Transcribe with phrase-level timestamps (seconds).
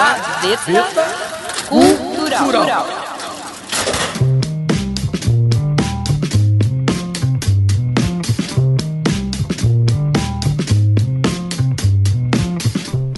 [0.00, 1.04] Gaveta
[1.68, 2.86] Cultural.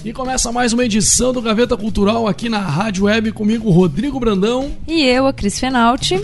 [0.03, 4.69] E começa mais uma edição do Gaveta Cultural aqui na Rádio Web comigo, Rodrigo Brandão.
[4.85, 6.19] E eu, a Cris Fenalti.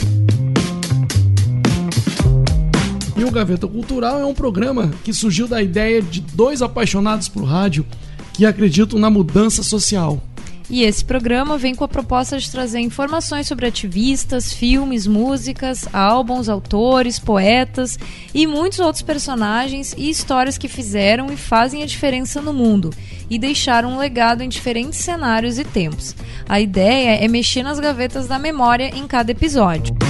[3.15, 7.45] E o Gaveta Cultural é um programa que surgiu da ideia de dois apaixonados por
[7.45, 7.85] rádio
[8.33, 10.21] que acreditam na mudança social.
[10.69, 16.47] E esse programa vem com a proposta de trazer informações sobre ativistas, filmes, músicas, álbuns,
[16.47, 17.97] autores, poetas
[18.33, 22.91] e muitos outros personagens e histórias que fizeram e fazem a diferença no mundo
[23.29, 26.15] e deixaram um legado em diferentes cenários e tempos.
[26.47, 30.08] A ideia é mexer nas gavetas da memória em cada episódio.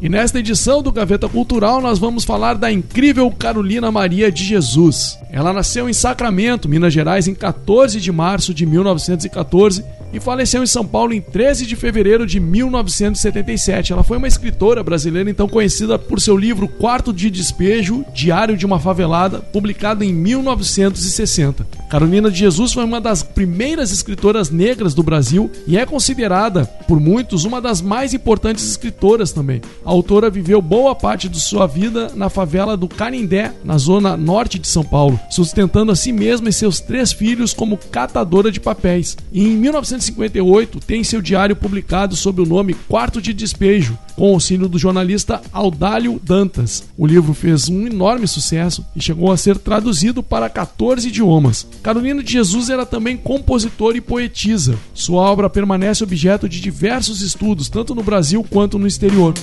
[0.00, 5.18] E nesta edição do Gaveta Cultural nós vamos falar da incrível Carolina Maria de Jesus.
[5.28, 10.66] Ela nasceu em Sacramento, Minas Gerais, em 14 de março de 1914 e faleceu em
[10.66, 13.92] São Paulo em 13 de fevereiro de 1977.
[13.92, 18.64] Ela foi uma escritora brasileira então conhecida por seu livro Quarto de Despejo, Diário de
[18.64, 21.66] uma Favelada, publicado em 1960.
[21.88, 27.00] Carolina de Jesus foi uma das primeiras escritoras negras do Brasil e é considerada por
[27.00, 29.62] muitos uma das mais importantes escritoras também.
[29.84, 34.58] A autora viveu boa parte de sua vida na favela do Canindé, na zona norte
[34.58, 39.16] de São Paulo, sustentando a si mesma e seus três filhos como catadora de papéis.
[39.32, 44.68] E em 1958 tem seu diário publicado sob o nome Quarto de Despejo, com auxílio
[44.68, 46.88] do jornalista Audálio Dantas.
[46.98, 51.64] O livro fez um enorme sucesso e chegou a ser traduzido para 14 idiomas.
[51.84, 54.76] Carolina de Jesus era também compositora e poetisa.
[54.92, 59.34] Sua obra permanece objeto de diversos estudos, tanto no Brasil quanto no exterior.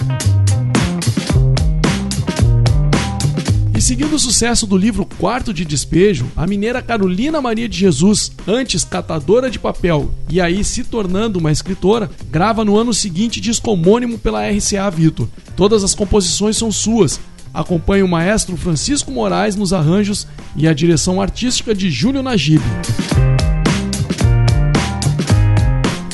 [3.86, 8.84] Seguindo o sucesso do livro Quarto de Despejo, a mineira Carolina Maria de Jesus, antes
[8.84, 14.18] catadora de papel e aí se tornando uma escritora, grava no ano seguinte disco homônimo
[14.18, 15.30] pela RCA Victor.
[15.56, 17.20] Todas as composições são suas.
[17.54, 22.64] Acompanha o maestro Francisco Moraes nos arranjos e a direção artística de Júlio Najib.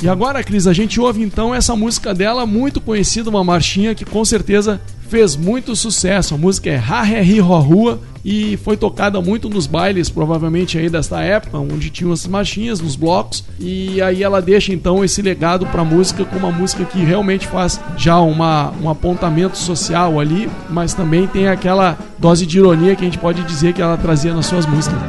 [0.02, 4.04] E agora, Cris, a gente ouve então essa música dela, muito conhecida, uma marchinha que
[4.04, 6.34] com certeza fez muito sucesso.
[6.34, 10.90] A música é Ha He Ho Rua e foi tocada muito nos bailes, provavelmente aí
[10.90, 13.44] desta época, onde tinham as marchinhas nos blocos.
[13.60, 17.46] E aí ela deixa então esse legado para a música como uma música que realmente
[17.46, 23.02] faz já uma, um apontamento social ali, mas também tem aquela dose de ironia que
[23.02, 25.00] a gente pode dizer que ela trazia nas suas músicas.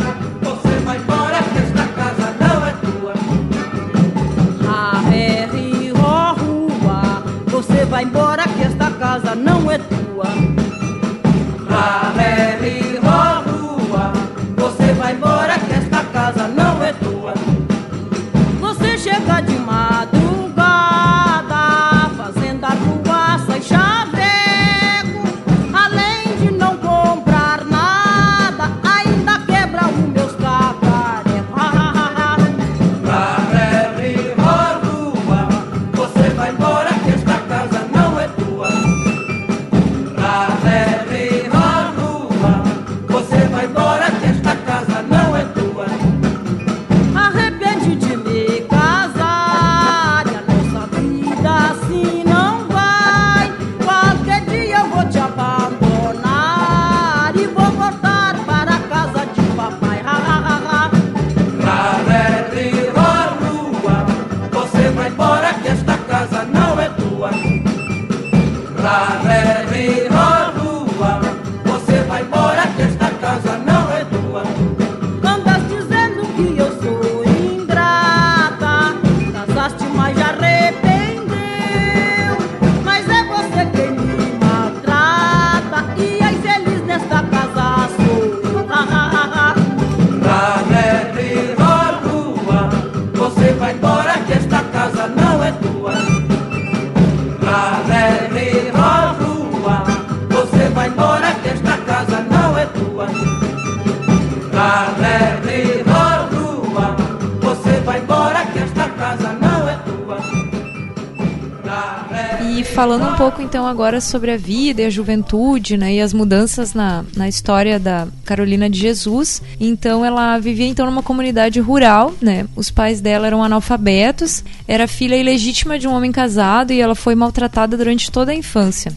[113.73, 118.07] Agora sobre a vida e a juventude, né, e as mudanças na, na história da
[118.25, 119.43] Carolina de Jesus.
[119.59, 122.47] Então ela vivia então numa comunidade rural, né?
[122.55, 127.15] Os pais dela eram analfabetos, era filha ilegítima de um homem casado e ela foi
[127.15, 128.93] maltratada durante toda a infância.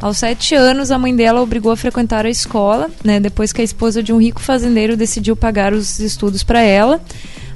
[0.00, 3.64] Aos sete anos, a mãe dela obrigou a frequentar a escola, né, depois que a
[3.64, 7.00] esposa de um rico fazendeiro decidiu pagar os estudos para ela.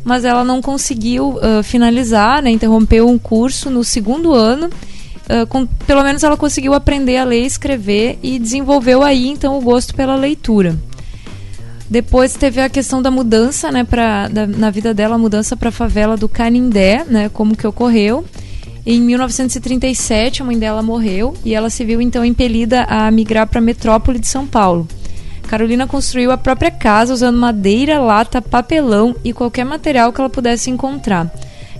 [0.05, 4.69] mas ela não conseguiu uh, finalizar, né, interrompeu um curso no segundo ano.
[5.23, 9.57] Uh, com, pelo menos ela conseguiu aprender a ler e escrever e desenvolveu aí então
[9.57, 10.77] o gosto pela leitura.
[11.89, 15.69] Depois teve a questão da mudança, né, pra, da, na vida dela, a mudança para
[15.69, 18.25] a favela do Canindé, né, como que ocorreu.
[18.85, 23.59] Em 1937, a mãe dela morreu e ela se viu então impelida a migrar para
[23.59, 24.89] a metrópole de São Paulo.
[25.47, 30.71] Carolina construiu a própria casa usando madeira, lata, papelão e qualquer material que ela pudesse
[30.71, 31.31] encontrar.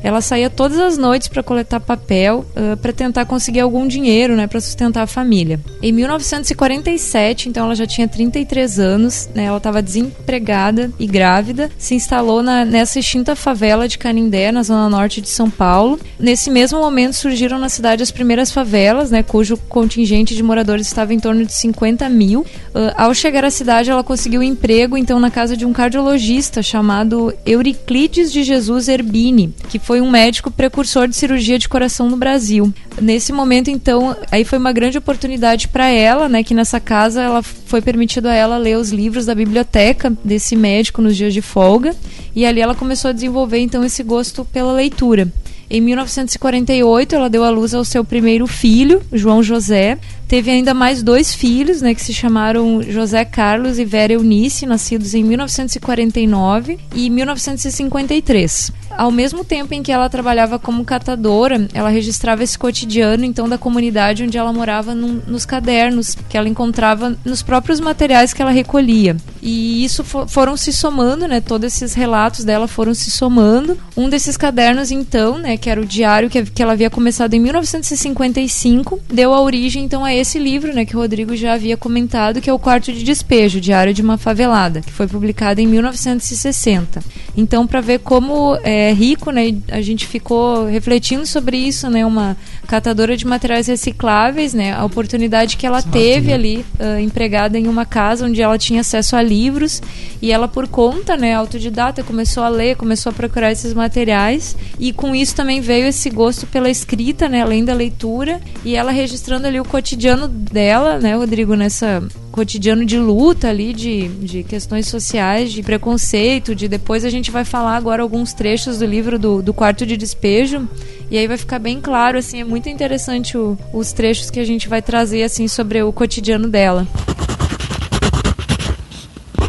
[0.03, 4.47] Ela saía todas as noites para coletar papel, uh, para tentar conseguir algum dinheiro, né,
[4.47, 5.61] para sustentar a família.
[5.83, 11.95] Em 1947, então ela já tinha 33 anos, né, ela estava desempregada e grávida, se
[11.95, 15.99] instalou na, nessa extinta favela de Canindé, na zona norte de São Paulo.
[16.19, 21.15] Nesse mesmo momento surgiram na cidade as primeiras favelas, né, cujo contingente de moradores estava
[21.15, 22.41] em torno de 50 mil.
[22.41, 26.63] Uh, ao chegar à cidade, ela conseguiu um emprego então na casa de um cardiologista
[26.63, 32.09] chamado Euriclides de Jesus Erbini, que foi foi um médico precursor de cirurgia de coração
[32.09, 32.73] no Brasil.
[32.99, 37.43] Nesse momento, então, aí foi uma grande oportunidade para ela, né, que nessa casa ela
[37.43, 41.95] foi permitido a ela ler os livros da biblioteca desse médico nos dias de folga,
[42.35, 45.31] e ali ela começou a desenvolver então esse gosto pela leitura.
[45.69, 49.99] Em 1948, ela deu à luz ao seu primeiro filho, João José.
[50.33, 55.13] Teve ainda mais dois filhos, né, que se chamaram José Carlos e Vera Eunice, nascidos
[55.13, 58.73] em 1949 e 1953.
[58.97, 63.59] Ao mesmo tempo em que ela trabalhava como catadora, ela registrava esse cotidiano então da
[63.59, 68.51] comunidade onde ela morava num, nos cadernos que ela encontrava nos próprios materiais que ela
[68.51, 69.17] recolhia.
[69.43, 71.41] E isso for, foram se somando, né?
[71.41, 73.79] Todos esses relatos dela foram se somando.
[73.97, 77.41] Um desses cadernos então, né, que era o diário que, que ela havia começado em
[77.41, 82.41] 1955, deu a origem então a esse livro, né, que o Rodrigo já havia comentado,
[82.41, 87.03] que é o Quarto de Despejo, Diário de uma Favelada, que foi publicado em 1960.
[87.37, 89.55] Então, para ver como é, rico, né?
[89.71, 92.05] A gente ficou refletindo sobre isso, né?
[92.05, 92.37] Uma
[92.67, 94.75] catadora de materiais recicláveis, né?
[94.75, 96.35] A oportunidade que ela teve né?
[96.35, 99.81] ali, uh, empregada em uma casa onde ela tinha acesso a livros
[100.21, 101.35] e ela por conta, né?
[101.35, 106.11] Autodidata começou a ler, começou a procurar esses materiais e com isso também veio esse
[106.11, 107.43] gosto pela escrita, né?
[107.43, 112.03] Além da leitura e ela registrando ali o cotidiano dela, né, Rodrigo, nessa
[112.33, 117.45] cotidiano de luta ali, de, de questões sociais, de preconceito, de depois a gente vai
[117.45, 120.67] falar agora alguns trechos do livro do, do quarto de despejo
[121.11, 124.45] e aí vai ficar bem claro, assim, é muito interessante o, os trechos que a
[124.45, 126.89] gente vai trazer, assim, sobre o cotidiano dela.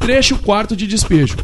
[0.02, 1.38] Trecho quarto de despejo.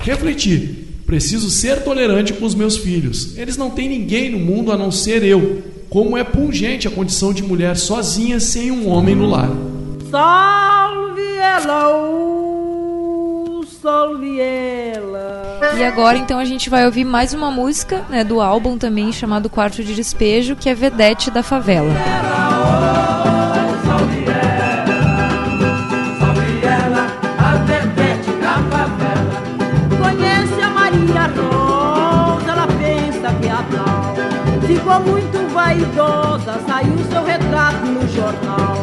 [0.00, 1.02] Refletir.
[1.04, 3.36] Preciso ser tolerante com os meus filhos.
[3.36, 5.62] Eles não têm ninguém no mundo a não ser eu.
[5.90, 9.73] Como é pungente a condição de mulher sozinha sem um homem no lar.
[10.14, 11.90] Salve ela,
[13.82, 15.58] salve ela.
[15.76, 19.50] E agora então a gente vai ouvir mais uma música né, do álbum também chamado
[19.50, 21.92] Quarto de Despejo, que é Vedete da Favela.
[30.00, 34.14] Conhece a Maria Rosa, ela pensa que a tal.
[34.64, 38.73] Ficou muito vaidosa, saiu seu retrato no jornal.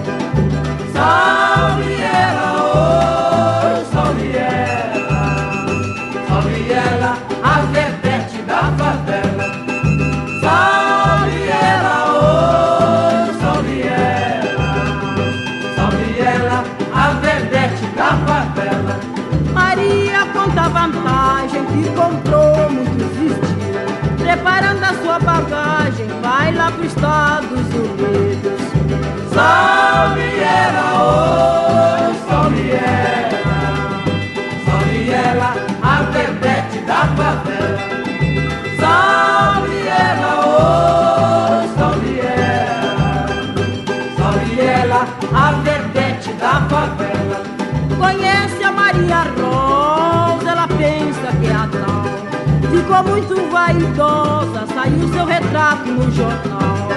[53.03, 56.89] Muito vaidosa, saiu seu retrato no jornal.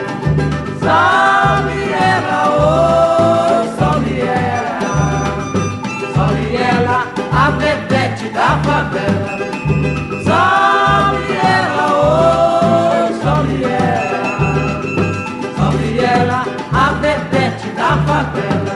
[0.80, 4.78] Salve ela, oh, salve ela,
[6.14, 9.34] salve ela, a vedete da favela.
[10.24, 14.22] Salve ela, oh, salve ela,
[15.56, 18.74] salve ela, a vedete da favela.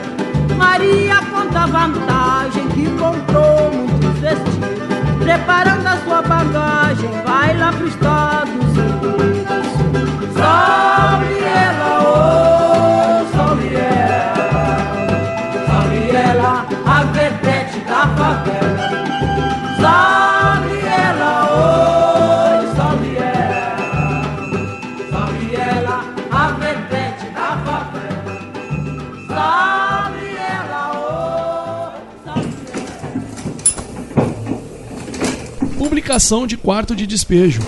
[0.56, 7.94] Maria conta vantagem que comprou muitos vestidos, preparando a sua bagagem, vai lá para os
[35.98, 37.60] Publicação de Quarto de Despejo.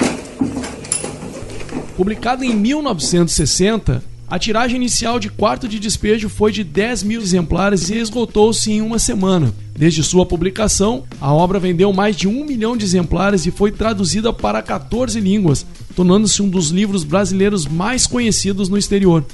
[1.96, 7.90] Publicado em 1960, a tiragem inicial de Quarto de Despejo foi de 10 mil exemplares
[7.90, 9.52] e esgotou-se em uma semana.
[9.76, 14.32] Desde sua publicação, a obra vendeu mais de um milhão de exemplares e foi traduzida
[14.32, 19.24] para 14 línguas, tornando-se um dos livros brasileiros mais conhecidos no exterior.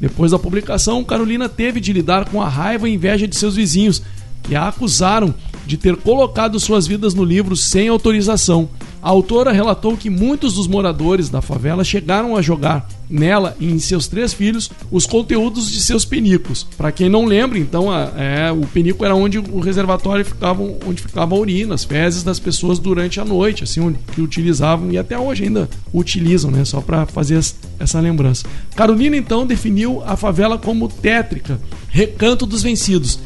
[0.00, 4.00] Depois da publicação, Carolina teve de lidar com a raiva e inveja de seus vizinhos,
[4.44, 5.34] que a acusaram
[5.66, 8.68] de ter colocado suas vidas no livro sem autorização.
[9.04, 13.78] A autora relatou que muitos dos moradores da favela chegaram a jogar nela e em
[13.78, 16.66] seus três filhos os conteúdos de seus penicos.
[16.76, 21.34] Para quem não lembra, então, é, o penico era onde o reservatório ficava, onde ficava
[21.34, 25.18] a urina, as fezes das pessoas durante a noite, assim, onde, que utilizavam e até
[25.18, 27.38] hoje ainda utilizam, né, só para fazer
[27.78, 28.46] essa lembrança.
[28.74, 33.18] Carolina então definiu a favela como tétrica, recanto dos vencidos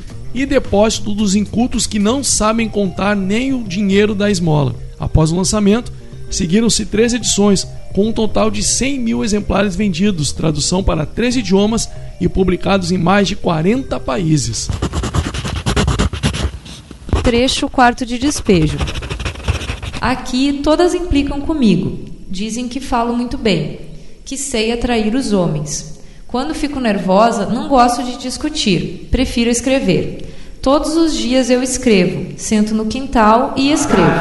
[0.43, 4.75] e depósito dos incultos que não sabem contar nem o dinheiro da esmola.
[4.99, 5.93] Após o lançamento,
[6.31, 11.89] seguiram-se três edições, com um total de 100 mil exemplares vendidos, tradução para três idiomas
[12.21, 14.69] e publicados em mais de 40 países.
[17.23, 18.79] Trecho quarto de despejo.
[20.01, 21.99] Aqui todas implicam comigo.
[22.31, 23.81] Dizem que falo muito bem,
[24.25, 25.99] que sei atrair os homens.
[26.29, 30.28] Quando fico nervosa, não gosto de discutir, prefiro escrever.
[30.71, 34.13] Todos os dias eu escrevo, sento no quintal e escrevo.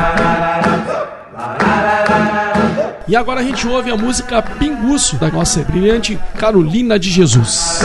[3.05, 7.81] E agora a gente ouve a música Pinguço da nossa brilhante Carolina de Jesus.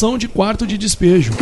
[0.00, 1.32] De Quarto de Despejo.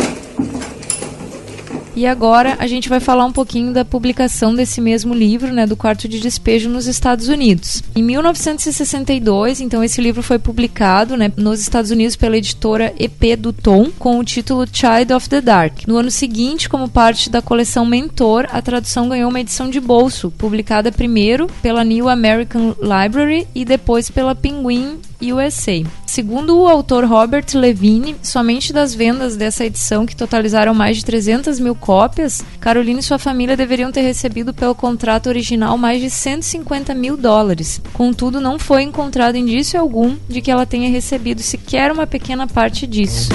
[1.95, 5.77] E agora a gente vai falar um pouquinho da publicação desse mesmo livro, né, do
[5.77, 7.81] Quarto de Despejo nos Estados Unidos.
[7.95, 13.53] Em 1962, então esse livro foi publicado, né, nos Estados Unidos pela editora EP do
[13.53, 15.87] Tom, com o título Child of the Dark.
[15.87, 20.31] No ano seguinte, como parte da coleção Mentor, a tradução ganhou uma edição de bolso,
[20.31, 25.83] publicada primeiro pela New American Library e depois pela Penguin USA.
[26.05, 31.59] Segundo o autor Robert Levine, somente das vendas dessa edição, que totalizaram mais de 300
[31.59, 36.93] mil cópias, Carolina e sua família deveriam ter recebido pelo contrato original mais de 150
[36.93, 37.81] mil dólares.
[37.93, 42.87] Contudo, não foi encontrado indício algum de que ela tenha recebido sequer uma pequena parte
[42.87, 43.29] disso.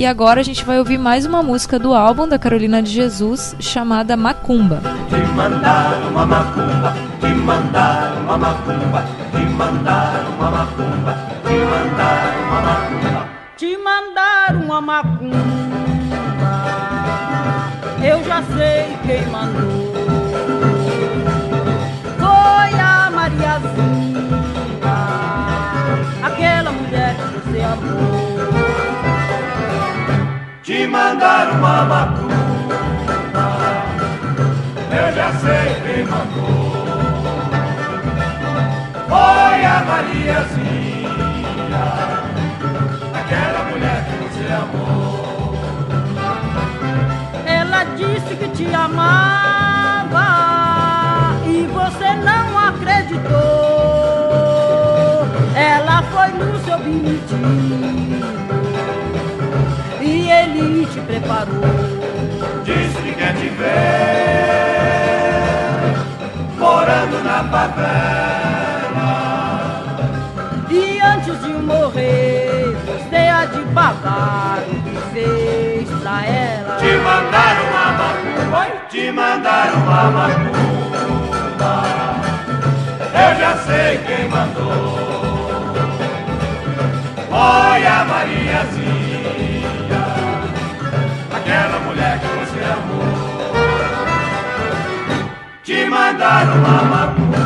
[0.00, 3.54] E agora a gente vai ouvir mais uma música do álbum da Carolina de Jesus,
[3.60, 4.80] chamada Macumba.
[5.10, 12.60] Te mandaram uma macumba, te mandaram uma macumba, te mandaram uma macumba, te mandaram uma
[12.62, 13.28] macumba.
[13.58, 15.36] Te mandaram uma macumba,
[18.02, 19.89] eu já sei quem mandou.
[30.80, 32.74] Te mandaram uma macumba,
[34.90, 36.72] eu já sei quem mandou.
[39.06, 41.10] Foi a Mariazinha,
[43.12, 45.54] aquela mulher que você amou.
[47.44, 50.28] Ela disse que te amava
[51.46, 53.28] e você não acreditou.
[55.54, 58.29] Ela foi no seu bonitinho
[60.60, 61.62] ele te preparou.
[62.64, 64.60] Disse que quer te ver
[66.58, 69.10] morando na favela.
[70.70, 76.76] E antes de morrer, você há de pagar o que fez pra ela.
[76.76, 81.74] Te mandaram uma macumba, te mandaram uma macumba.
[83.12, 85.00] Eu já sei quem mandou.
[87.30, 87.69] Foi
[96.20, 97.44] Mandaram uma macumba.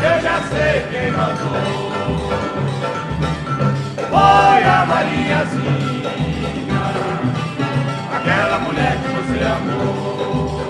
[0.00, 2.30] Eu já sei quem mandou.
[4.08, 6.12] Foi a Mariazinha,
[8.14, 10.60] aquela mulher que você amou.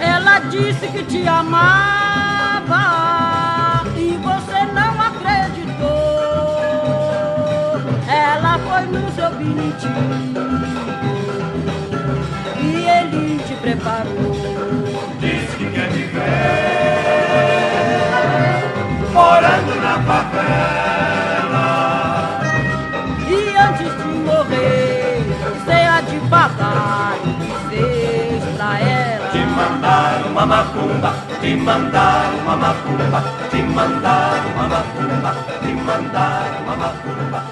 [0.00, 2.80] Ela disse que te amava
[3.94, 5.92] e você não acreditou.
[8.08, 10.31] Ela foi no seu bonitinho
[30.52, 31.10] macumba,
[31.40, 35.30] te mandaram uma macumba, te mandaram uma macumba,
[35.62, 37.51] te mandaram uma macumba.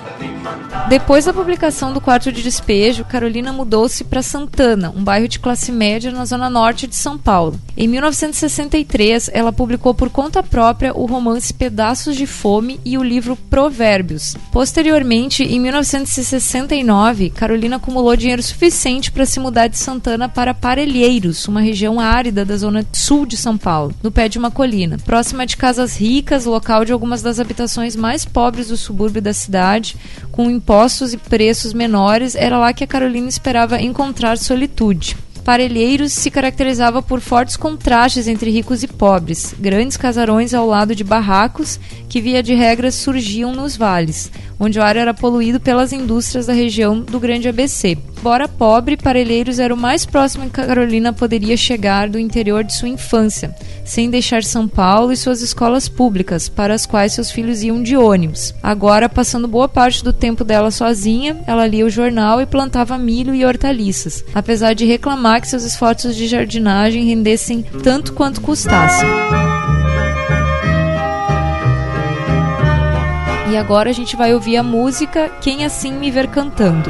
[0.90, 5.70] Depois da publicação do Quarto de Despejo, Carolina mudou-se para Santana, um bairro de classe
[5.70, 7.60] média na zona norte de São Paulo.
[7.76, 13.36] Em 1963, ela publicou por conta própria o romance Pedaços de Fome e o livro
[13.36, 14.36] Provérbios.
[14.50, 21.60] Posteriormente, em 1969, Carolina acumulou dinheiro suficiente para se mudar de Santana para Parelheiros, uma
[21.60, 25.56] região árida da zona sul de São Paulo, no pé de uma colina, próxima de
[25.56, 29.96] casas ricas, local de algumas das habitações mais pobres do subúrbio da cidade,
[30.32, 30.50] com
[30.80, 35.14] impostos e preços menores, era lá que a Carolina esperava encontrar solitude.
[35.50, 41.02] Parelheiros se caracterizava por fortes contrastes entre ricos e pobres, grandes casarões ao lado de
[41.02, 46.46] barracos que, via de regra, surgiam nos vales, onde o ar era poluído pelas indústrias
[46.46, 47.98] da região do Grande ABC.
[48.20, 52.88] Embora pobre, Parelheiros era o mais próximo que Carolina poderia chegar do interior de sua
[52.88, 57.82] infância, sem deixar São Paulo e suas escolas públicas, para as quais seus filhos iam
[57.82, 58.54] de ônibus.
[58.62, 63.34] Agora, passando boa parte do tempo dela sozinha, ela lia o jornal e plantava milho
[63.34, 69.08] e hortaliças, apesar de reclamar que seus esforços de jardinagem rendessem tanto quanto custassem.
[73.50, 76.88] E agora a gente vai ouvir a música Quem Assim Me Ver Cantando.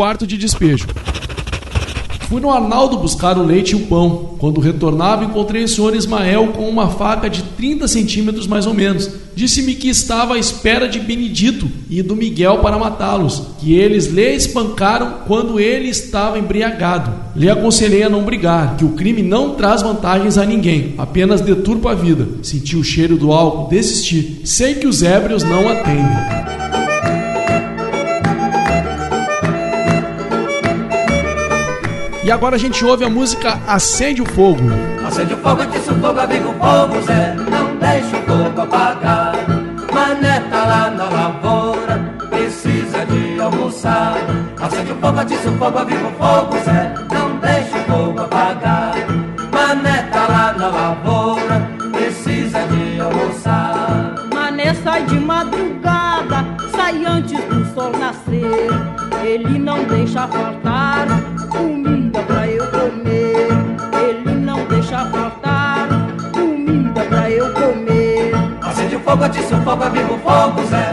[0.00, 0.86] Quarto de despejo.
[2.26, 4.30] Fui no Arnaldo buscar o leite e o pão.
[4.38, 9.10] Quando retornava, encontrei o senhor Ismael com uma faca de 30 centímetros mais ou menos.
[9.36, 14.34] Disse-me que estava à espera de Benedito e do Miguel para matá-los, que eles lhe
[14.34, 17.12] espancaram quando ele estava embriagado.
[17.36, 21.90] Lhe aconselhei a não brigar, que o crime não traz vantagens a ninguém, apenas deturpa
[21.90, 22.26] a vida.
[22.42, 24.40] Senti o cheiro do álcool, desisti.
[24.46, 26.59] Sei que os ébrios não atendem.
[32.30, 34.62] E agora a gente ouve a música Acende o Fogo.
[35.04, 37.34] Acende o fogo, atiça o fogo, aviva o fogo, Zé.
[37.34, 39.34] Não deixa o fogo apagar.
[39.92, 41.98] Mané tá lá na lavoura,
[42.30, 44.14] precisa de almoçar.
[44.62, 46.94] Acende o fogo, atiça o fogo, aviva o fogo, Zé.
[47.12, 48.94] Não deixa o fogo apagar.
[49.52, 54.14] Mané tá lá na lavoura, precisa de almoçar.
[54.32, 58.70] Mané sai de madrugada, sai antes do sol nascer.
[59.20, 61.08] Ele não deixa faltar
[69.10, 70.89] fogo, atiça o fogo, aviva o fogo, Zé.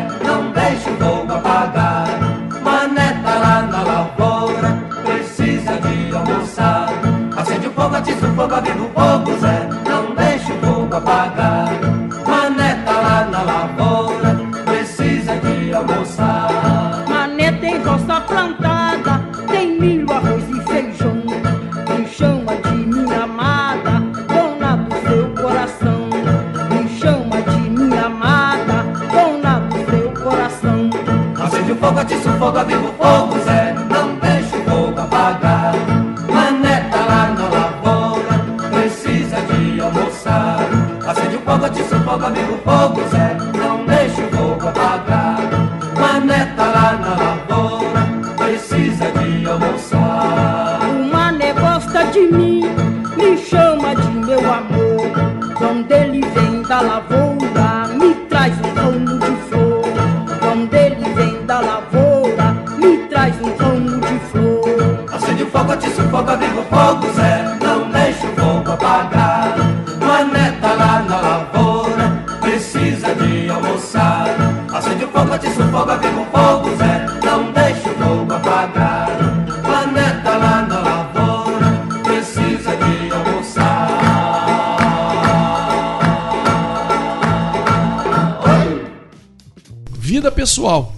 [90.28, 90.94] Vida pessoal.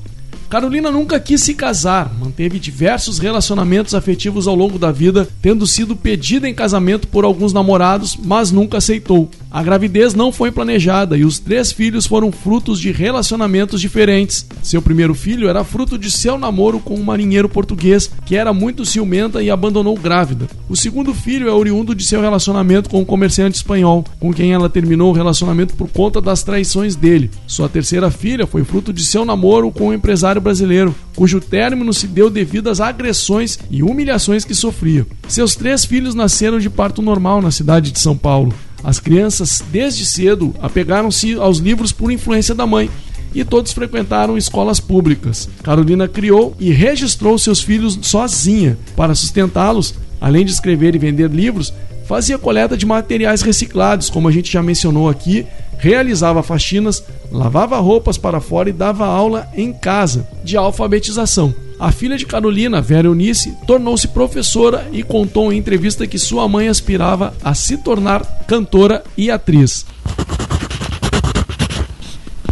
[0.49, 5.95] Carolina nunca quis se casar, manteve diversos relacionamentos afetivos ao longo da vida, tendo sido
[5.95, 9.29] pedida em casamento por alguns namorados, mas nunca aceitou.
[9.51, 14.45] A gravidez não foi planejada e os três filhos foram frutos de relacionamentos diferentes.
[14.61, 18.85] Seu primeiro filho era fruto de seu namoro com um marinheiro português que era muito
[18.85, 20.47] ciumenta e abandonou grávida.
[20.69, 24.69] O segundo filho é oriundo de seu relacionamento com um comerciante espanhol, com quem ela
[24.69, 27.31] terminou o relacionamento por conta das traições dele.
[27.47, 32.05] Sua terceira filha foi fruto de seu namoro com um empresário brasileiro, cujo término se
[32.05, 35.07] deu devido às agressões e humilhações que sofria.
[35.27, 38.53] Seus três filhos nasceram de parto normal na cidade de São Paulo.
[38.83, 42.89] As crianças, desde cedo, apegaram-se aos livros por influência da mãe
[43.33, 45.49] e todos frequentaram escolas públicas.
[45.61, 48.77] Carolina criou e registrou seus filhos sozinha.
[48.95, 51.73] Para sustentá-los, além de escrever e vender livros,
[52.07, 55.45] fazia coleta de materiais reciclados, como a gente já mencionou aqui,
[55.77, 61.53] realizava faxinas, lavava roupas para fora e dava aula em casa de alfabetização.
[61.79, 66.67] A filha de Carolina, Vera Eunice, tornou-se professora e contou em entrevista que sua mãe
[66.67, 69.85] aspirava a se tornar cantora e atriz.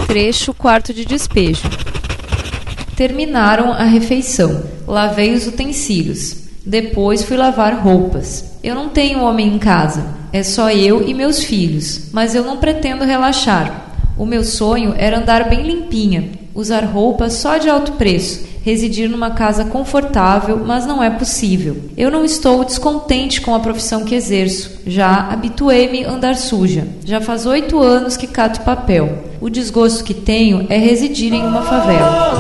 [0.07, 1.69] Trecho quarto de despejo.
[2.95, 4.63] Terminaram a refeição.
[4.87, 6.47] Lavei os utensílios.
[6.65, 8.57] Depois fui lavar roupas.
[8.63, 10.15] Eu não tenho homem em casa.
[10.31, 12.09] É só eu e meus filhos.
[12.13, 13.93] Mas eu não pretendo relaxar.
[14.17, 19.29] O meu sonho era andar bem limpinha, usar roupas só de alto preço, residir numa
[19.29, 21.77] casa confortável, mas não é possível.
[21.95, 24.81] Eu não estou descontente com a profissão que exerço.
[24.87, 26.87] Já habituei-me a andar suja.
[27.05, 29.23] Já faz oito anos que cato papel.
[29.39, 32.33] O desgosto que tenho é residir em uma favela.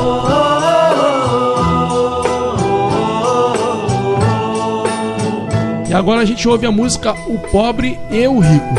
[5.87, 8.75] E agora a gente ouve a música O Pobre e o Rico.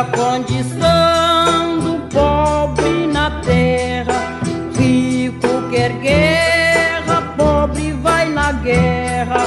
[0.00, 4.40] a condição do pobre na terra.
[4.74, 9.44] Rico quer guerra, pobre vai na guerra.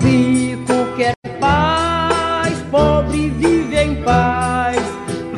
[0.00, 4.78] Rico quer paz, pobre vive em paz.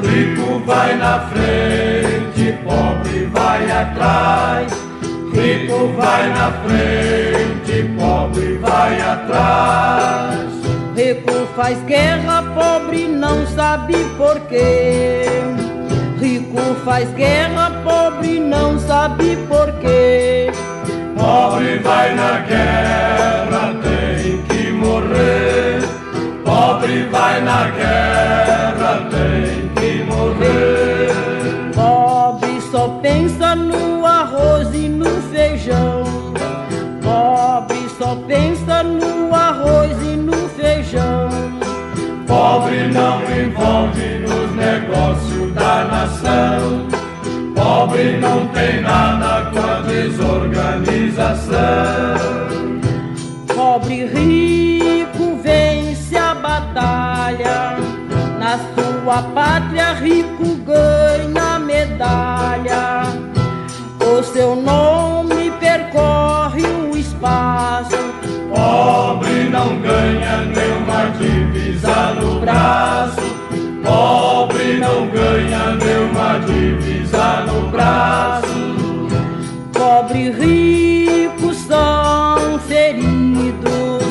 [0.02, 4.72] Rico vai na frente, pobre vai atrás.
[5.32, 10.49] Rico vai na frente, pobre vai atrás.
[11.00, 15.24] Rico faz guerra, pobre não sabe porquê.
[16.20, 20.52] Rico faz guerra, pobre não sabe porquê.
[21.16, 25.80] Pobre vai na guerra, tem que morrer.
[26.44, 31.14] Pobre vai na guerra, tem que morrer.
[31.74, 36.04] Pobre só pensa no arroz e no feijão.
[37.02, 38.99] Pobre só pensa no
[42.30, 46.86] Pobre não envolve nos negócios da nação.
[47.56, 51.58] Pobre não tem nada com a desorganização.
[53.52, 57.76] Pobre rico vence a batalha.
[58.38, 63.02] Na sua pátria, rico ganha medalha.
[63.98, 64.89] O seu nome
[79.72, 84.02] Pobre e rico são feridos,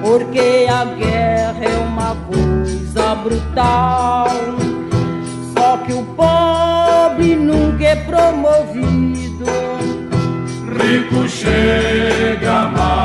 [0.00, 4.28] porque a guerra é uma coisa brutal.
[5.52, 9.46] Só que o pobre nunca é promovido.
[10.78, 12.99] Rico chega, marechal.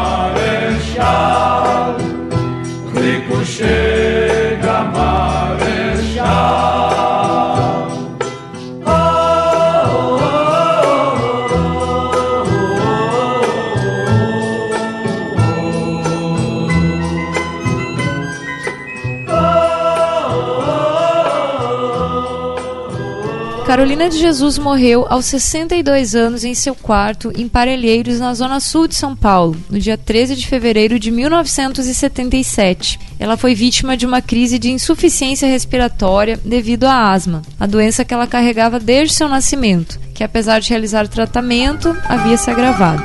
[23.86, 28.88] Carolina de Jesus morreu aos 62 anos em seu quarto em Parelheiros, na zona sul
[28.88, 33.00] de São Paulo, no dia 13 de fevereiro de 1977.
[33.20, 38.12] Ela foi vítima de uma crise de insuficiência respiratória devido à asma, a doença que
[38.12, 43.04] ela carregava desde seu nascimento, que apesar de realizar tratamento, havia se agravado.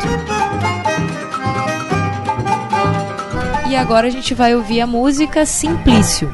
[3.69, 6.33] E agora a gente vai ouvir a música Simplício.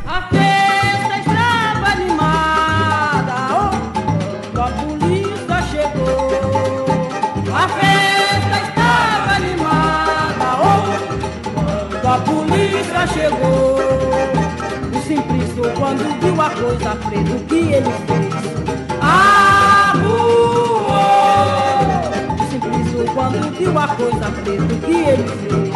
[12.97, 13.77] Polícia chegou.
[14.93, 18.35] O Simplício, quando viu a coisa preta, o que ele fez?
[19.01, 20.47] Arruou!
[22.33, 25.76] O Simplício, quando viu a coisa preta, o que ele fez?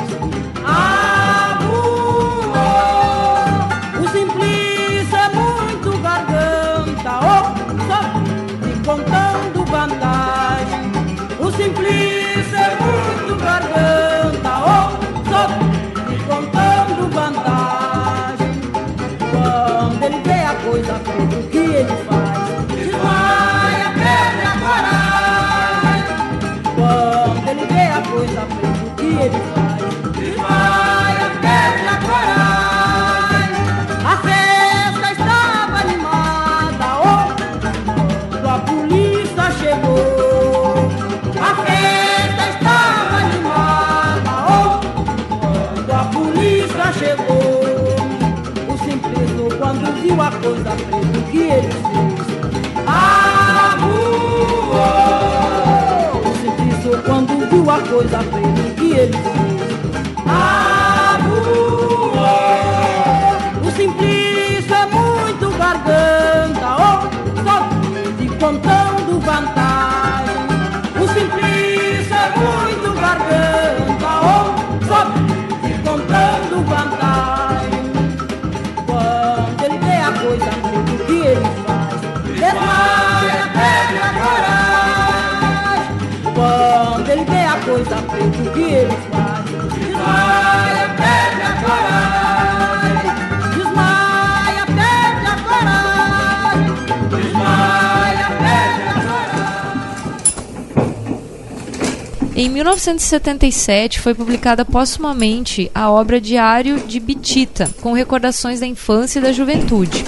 [102.60, 109.32] 1977 foi publicada postumamente a obra Diário de Bitita, com recordações da infância e da
[109.32, 110.04] juventude.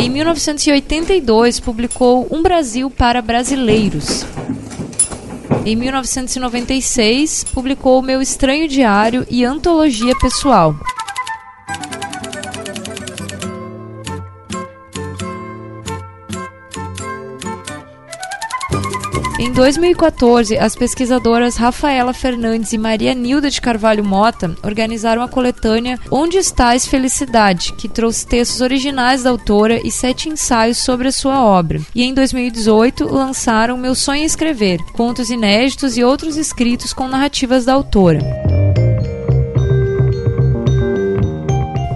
[0.00, 4.24] Em 1982 publicou Um Brasil para Brasileiros.
[5.66, 10.74] Em 1996 publicou Meu Estranho Diário e Antologia Pessoal.
[19.60, 26.38] 2014, as pesquisadoras Rafaela Fernandes e Maria Nilda de Carvalho Mota organizaram a coletânea Onde
[26.38, 31.78] Estás Felicidade, que trouxe textos originais da autora e sete ensaios sobre a sua obra.
[31.94, 37.74] E em 2018 lançaram Meu Sonho Escrever, contos inéditos e outros escritos com narrativas da
[37.74, 38.49] autora.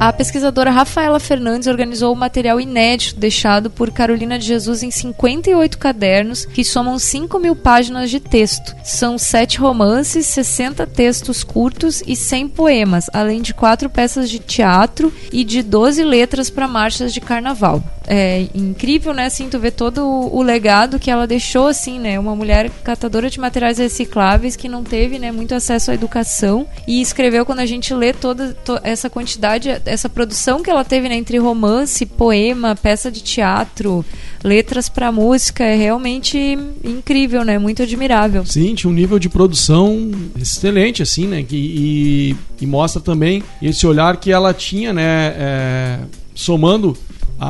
[0.05, 5.79] A pesquisadora Rafaela Fernandes organizou o material inédito deixado por Carolina de Jesus em 58
[5.79, 8.77] cadernos, que somam 5 mil páginas de texto.
[8.85, 15.11] São sete romances, 60 textos curtos e 100 poemas, além de quatro peças de teatro
[15.33, 17.83] e de 12 letras para marchas de carnaval.
[18.07, 22.37] É incrível, né, assim, tu ver todo o, legado que ela deixou, assim, né, uma
[22.37, 27.47] mulher catadora de materiais recicláveis que não teve, né, muito acesso à educação e escreveu
[27.47, 31.39] quando a gente lê toda to, essa quantidade, essa produção que ela teve né, entre
[31.39, 34.05] romance, poema, peça de teatro,
[34.43, 36.39] letras para música, é realmente
[36.85, 38.45] incrível, né, muito admirável.
[38.45, 44.19] Sim, tinha um nível de produção excelente, assim, né, e, e mostra também esse olhar
[44.19, 45.99] que ela tinha, né, é,
[46.35, 46.95] somando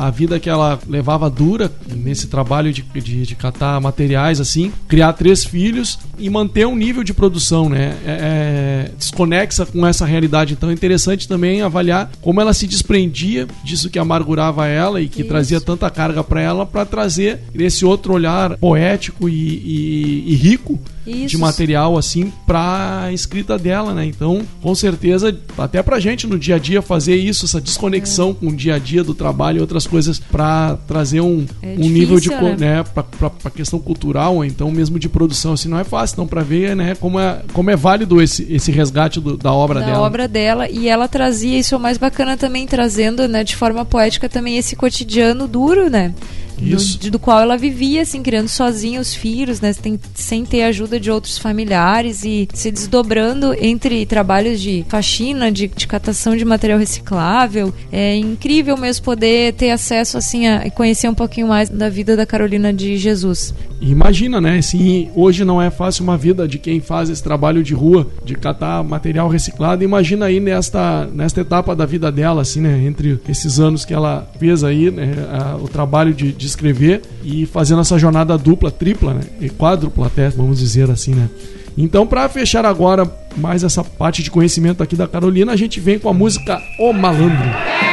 [0.03, 5.13] a vida que ela levava dura nesse trabalho de, de, de, catar materiais assim, criar
[5.13, 7.95] três filhos e manter um nível de produção, né?
[8.05, 10.53] É, é, desconexa com essa realidade.
[10.53, 15.21] Então é interessante também avaliar como ela se desprendia disso que amargurava ela e que
[15.21, 15.29] Isso.
[15.29, 20.79] trazia tanta carga para ela, para trazer esse outro olhar poético e, e, e rico
[21.05, 21.27] isso.
[21.29, 24.05] de material assim para escrita dela, né?
[24.05, 28.33] Então, com certeza, até pra gente no dia a dia fazer isso, essa desconexão é.
[28.33, 31.75] com o dia a dia do trabalho e outras coisas para trazer um, é um
[31.75, 35.79] difícil, nível de né, né para questão cultural, ou então mesmo de produção assim, não
[35.79, 39.37] é fácil, então para ver, né, como é como é válido esse esse resgate do,
[39.37, 39.97] da obra da dela.
[39.97, 43.55] Da obra dela e ela trazia isso é o mais bacana também trazendo, né, de
[43.55, 46.13] forma poética também esse cotidiano duro, né?
[46.57, 49.73] Do, do, qual ela vivia, assim, criando sozinha os filhos, né?
[49.73, 55.67] Sem, sem ter ajuda de outros familiares e se desdobrando entre trabalhos de faxina, de,
[55.67, 57.73] de catação de material reciclável.
[57.91, 62.25] É incrível mesmo poder ter acesso, assim, a conhecer um pouquinho mais da vida da
[62.25, 63.53] Carolina de Jesus.
[63.81, 64.57] Imagina, né?
[64.57, 68.35] Assim, hoje não é fácil uma vida de quem faz esse trabalho de rua, de
[68.35, 69.83] catar material reciclado.
[69.83, 72.85] Imagina aí nesta, nesta etapa da vida dela, assim, né?
[72.85, 75.13] Entre esses anos que ela fez aí, né?
[75.31, 79.21] A, o trabalho de, de escrever e fazendo essa jornada dupla, tripla, né?
[79.39, 81.29] E quádrupla até, vamos dizer assim, né?
[81.77, 83.05] Então, para fechar agora
[83.35, 86.93] mais essa parte de conhecimento aqui da Carolina, a gente vem com a música O
[86.93, 87.84] Malandro.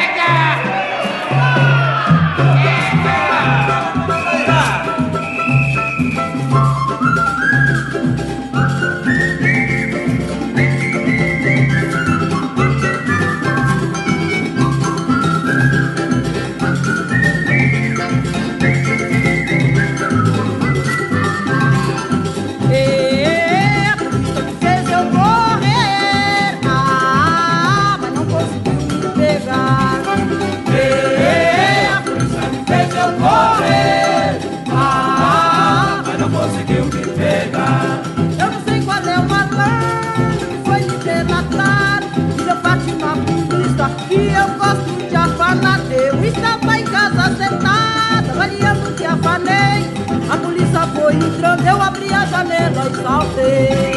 [53.02, 53.91] something.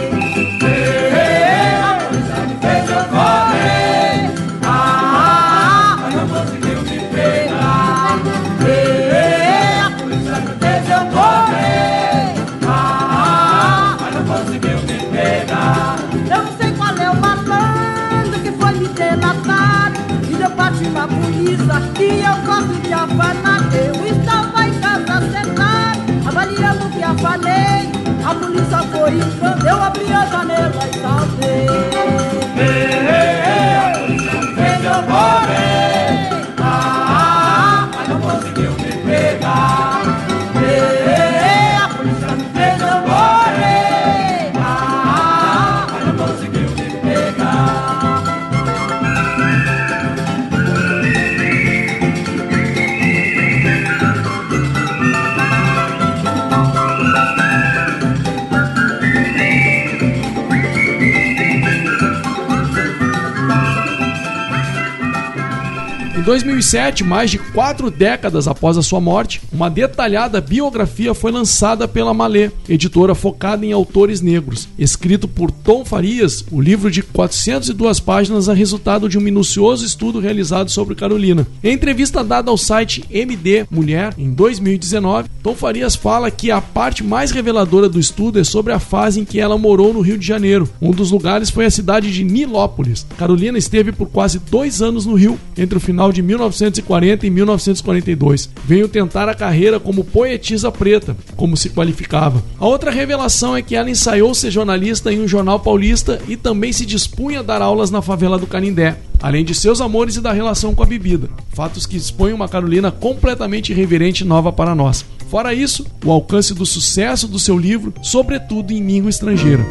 [66.26, 72.14] 2007, mais de quatro décadas após a sua morte, uma detalhada biografia foi lançada pela
[72.14, 74.68] Malê, editora focada em autores negros.
[74.78, 80.20] Escrito por Tom Farias, o livro de 402 páginas é resultado de um minucioso estudo
[80.20, 81.48] realizado sobre Carolina.
[81.64, 87.02] Em entrevista dada ao site MD Mulher, em 2019, Tom Farias fala que a parte
[87.02, 90.28] mais reveladora do estudo é sobre a fase em que ela morou no Rio de
[90.28, 90.68] Janeiro.
[90.82, 93.08] Um dos lugares foi a cidade de Nilópolis.
[93.18, 98.50] Carolina esteve por quase dois anos no Rio, entre o final de 1940 e 1942.
[98.66, 102.44] Veio tentar a carreira como poetisa preta, como se qualificava.
[102.60, 106.74] A outra revelação é que ela ensaiou ser jornalista em um jornal paulista e também
[106.74, 110.32] se dispunha a dar aulas na favela do Canindé além de seus amores e da
[110.32, 111.30] relação com a bebida.
[111.50, 115.04] Fatos que expõem uma Carolina completamente irreverente e nova para nós.
[115.30, 119.66] Fora isso, o alcance do sucesso do seu livro, sobretudo em língua estrangeira.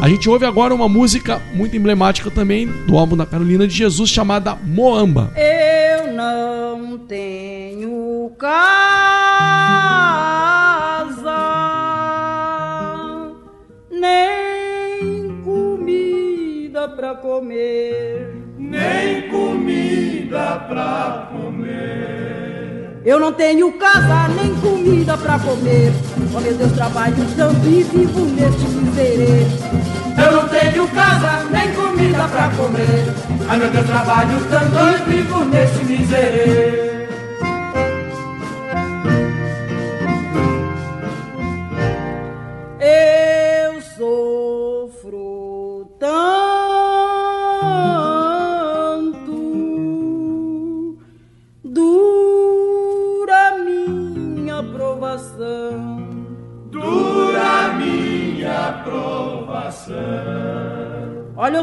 [0.00, 4.10] A gente ouve agora uma música muito emblemática também do álbum da Carolina de Jesus
[4.10, 5.32] chamada Moamba.
[5.36, 8.64] Eu não tenho casa,
[13.90, 23.00] nem comida pra comer, Nem comida pra comer.
[23.04, 25.92] Eu não tenho casa, nem comida pra comer.
[26.36, 29.46] Oh meu Deus, trabalho e vivo neste miserê.
[30.18, 33.14] Eu não tenho casa, nem comida pra comer.
[33.48, 36.93] Ai meu Deus, trabalho e vivo neste miserê.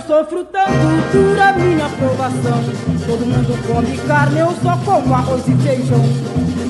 [0.02, 2.64] Eu sofro tanto, dura minha provação.
[3.06, 6.04] Todo mundo come carne, eu só como arroz e feijão.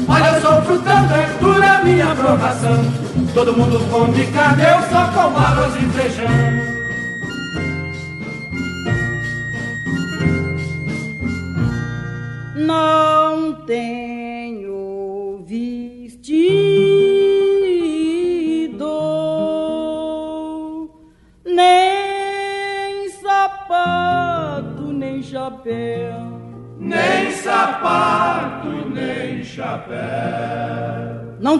[0.07, 2.77] Olha, eu sofro tanto, é dura minha provação.
[3.33, 6.70] Todo mundo come carne, eu só como arroz e feijão.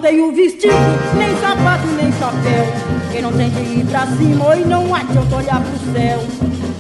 [0.02, 0.74] Tenho vestido,
[1.16, 2.74] nem sapato, nem chapéu.
[3.12, 6.20] Quem não tem de ir pra cima e não adianta olhar pro céu.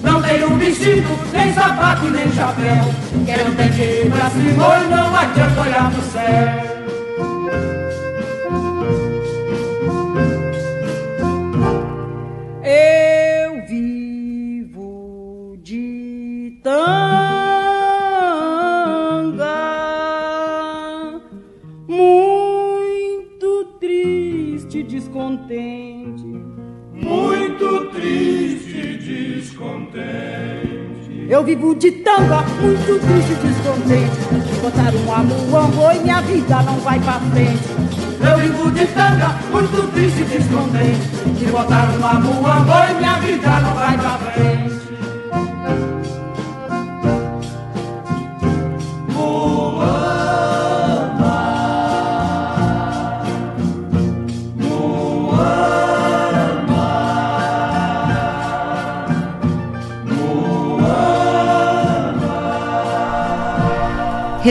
[0.01, 2.93] Não tenho vestido, nem sapato, nem chapéu.
[3.25, 6.80] Quem não tem que ir pra cima, e não adianta olhar pro céu.
[32.11, 34.61] Vivo de tanga, muito triste, e descontente.
[34.61, 37.63] Botaram um amuambo e minha vida não vai pra frente.
[38.19, 41.39] Eu vivo de tanga, muito triste e descontente.
[41.39, 44.60] Me botaram uma muamba e minha vida não vai pra frente.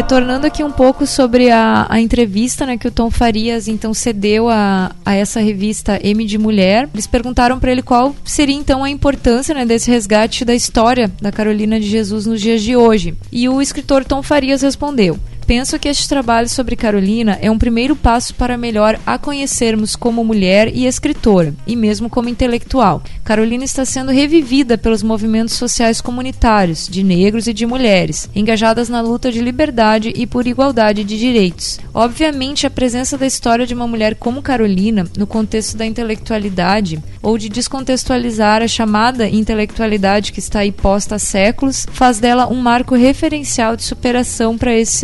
[0.00, 4.48] Retornando aqui um pouco sobre a, a entrevista né, que o Tom Farias então cedeu
[4.48, 8.88] a, a essa revista M de Mulher, eles perguntaram para ele qual seria então a
[8.88, 13.14] importância né, desse resgate da história da Carolina de Jesus nos dias de hoje.
[13.30, 15.18] E o escritor Tom Farias respondeu:
[15.50, 20.24] Penso que este trabalho sobre Carolina é um primeiro passo para melhor a conhecermos como
[20.24, 23.02] mulher e escritora, e mesmo como intelectual.
[23.24, 29.00] Carolina está sendo revivida pelos movimentos sociais comunitários, de negros e de mulheres, engajadas na
[29.00, 31.80] luta de liberdade e por igualdade de direitos.
[31.92, 37.36] Obviamente, a presença da história de uma mulher como Carolina, no contexto da intelectualidade, ou
[37.36, 42.94] de descontextualizar a chamada intelectualidade que está aí posta há séculos, faz dela um marco
[42.94, 44.94] referencial de superação para esses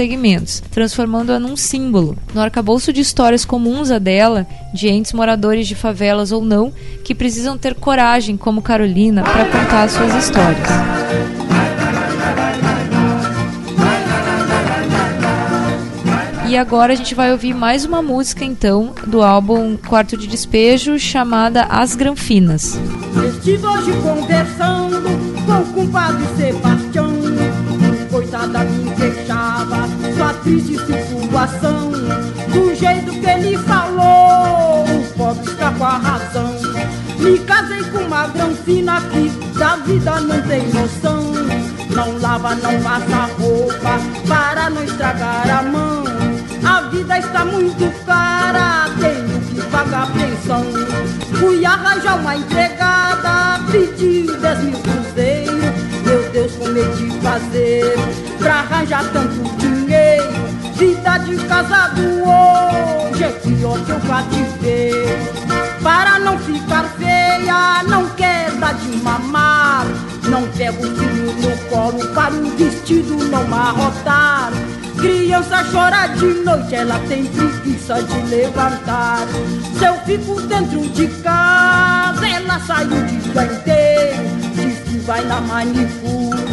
[0.71, 2.17] transformando-a num símbolo.
[2.35, 6.73] No arcabouço de histórias comuns a dela, de entes moradores de favelas ou não,
[7.05, 10.69] que precisam ter coragem, como Carolina, para contar suas histórias.
[16.49, 20.97] E agora a gente vai ouvir mais uma música então do álbum Quarto de Despejo
[20.97, 22.79] chamada As Granfinas.
[23.29, 25.03] Estive hoje conversando
[25.45, 27.13] com o compadre Sebastião.
[28.11, 28.86] Coitada minha
[31.47, 31.91] coração.
[32.53, 36.55] Do jeito que ele falou, o pobre está com a razão.
[37.19, 39.29] Me casei com uma granfina que
[39.59, 41.33] da vida não tem noção.
[41.91, 46.05] Não lava, não passa roupa para não estragar a mão.
[46.65, 50.65] A vida está muito cara, tenho que pagar pensão.
[51.39, 55.65] Fui arranjar uma empregada, pedi 10 mil cruzeiros.
[56.05, 57.95] Meu Deus, como é de fazer
[58.39, 59.66] pra arranjar tanto dinheiro?
[60.79, 65.37] Vida de casado hoje é pior que eu cativeiro.
[65.83, 69.87] Para não ficar feia, não quer dar de mamar.
[70.29, 74.53] Não pega o filho no colo para o vestido não arrotar.
[74.99, 79.27] Criança chora de noite, ela tem preguiça de levantar.
[79.79, 83.47] Se eu fico dentro de casa, ela sai o dia.
[84.55, 86.46] Diz que vai na manicure,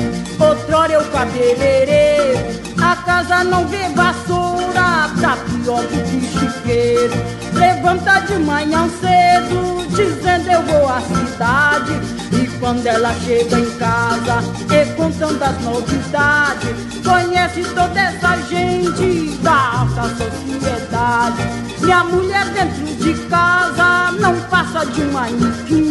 [0.53, 2.63] outrora eu cabeleireiro.
[2.81, 7.13] A casa não vê vassoura, tá pior do que chiqueiro.
[7.53, 11.93] Levanta de manhã cedo, dizendo eu vou à cidade.
[12.31, 19.79] E quando ela chega em casa, e contando as novidades, conhece toda essa gente da
[19.79, 21.43] alta sociedade.
[21.81, 25.82] Minha mulher dentro de casa não passa de um manequim.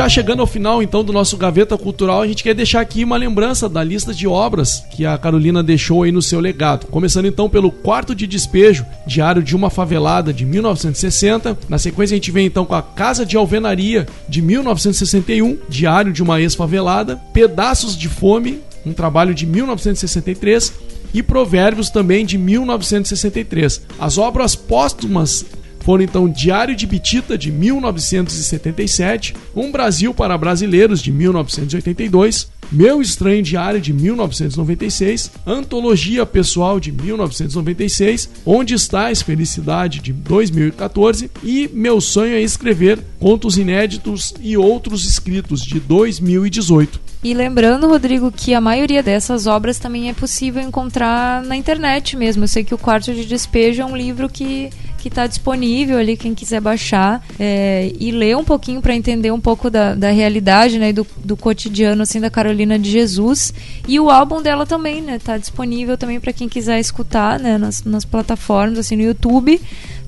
[0.02, 3.16] Já chegando ao final então do nosso Gaveta Cultural, a gente quer deixar aqui uma
[3.16, 6.88] lembrança da lista de obras que a Carolina deixou aí no seu legado.
[6.88, 11.56] Começando então pelo Quarto de Despejo, Diário de uma Favelada de 1960.
[11.68, 16.20] Na sequência a gente vem então com a Casa de Alvenaria de 1961, Diário de
[16.20, 20.72] uma Ex-Favelada, Pedaços de Fome, um trabalho de 1963
[21.14, 23.82] e Provérbios também de 1963.
[24.00, 25.44] As obras póstumas
[25.82, 33.42] foram então Diário de Bitita de 1977, Um Brasil para Brasileiros de 1982, Meu Estranho
[33.42, 42.34] Diário de 1996, Antologia Pessoal de 1996, Onde Estás Felicidade de 2014 e Meu Sonho
[42.34, 47.12] é Escrever Contos Inéditos e Outros Escritos de 2018.
[47.24, 52.42] E lembrando, Rodrigo, que a maioria dessas obras também é possível encontrar na internet mesmo.
[52.42, 54.70] Eu sei que o Quarto de Despejo é um livro que
[55.02, 59.40] que está disponível ali, quem quiser baixar é, e ler um pouquinho para entender um
[59.40, 63.52] pouco da, da realidade, né, do, do cotidiano assim da Carolina de Jesus.
[63.88, 67.82] E o álbum dela também, né, tá disponível também para quem quiser escutar, né, nas,
[67.82, 69.60] nas plataformas, assim, no YouTube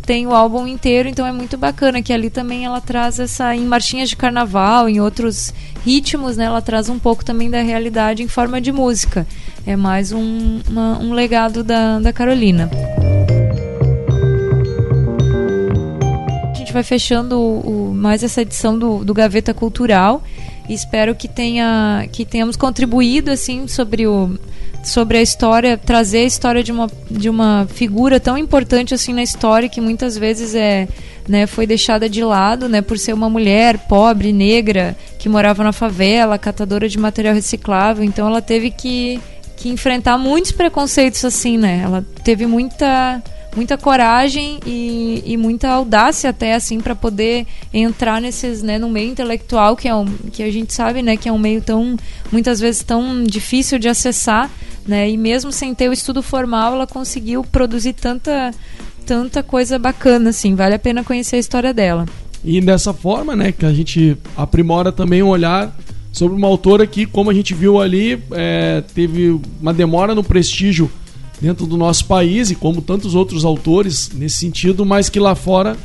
[0.07, 3.65] tem o álbum inteiro, então é muito bacana que ali também ela traz essa em
[3.65, 6.45] marchinhas de carnaval, em outros ritmos, né?
[6.45, 9.27] Ela traz um pouco também da realidade em forma de música.
[9.67, 12.71] É mais um, uma, um legado da, da Carolina.
[16.75, 20.23] Vai fechando o, o, mais essa edição do, do Gaveta Cultural.
[20.69, 24.37] Espero que tenha que tenhamos contribuído assim sobre o
[24.83, 29.23] sobre a história, trazer a história de uma, de uma figura tão importante assim na
[29.23, 30.87] história que muitas vezes é,
[31.27, 35.73] né, foi deixada de lado, né, por ser uma mulher pobre, negra, que morava na
[35.73, 39.19] favela, catadora de material reciclável, então ela teve que,
[39.57, 41.81] que enfrentar muitos preconceitos assim, né?
[41.83, 43.23] Ela teve muita
[43.57, 49.11] muita coragem e, e muita audácia até assim para poder entrar nesses né no meio
[49.11, 51.97] intelectual que é um que a gente sabe né que é um meio tão
[52.33, 54.51] muitas vezes tão difícil de acessar
[54.87, 55.11] né?
[55.11, 58.53] E mesmo sem ter o estudo formal ela conseguiu produzir tanta
[59.07, 60.55] tanta coisa bacana assim.
[60.55, 62.07] Vale a pena conhecer a história dela.
[62.45, 65.75] E dessa forma né que a gente aprimora também um olhar
[66.13, 70.91] sobre uma autora que como a gente viu ali é, teve uma demora no prestígio
[71.45, 75.77] dentro do nosso país e como tantos outros autores nesse sentido, mas que lá fora